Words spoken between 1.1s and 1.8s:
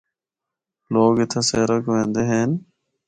اِتھا سیرا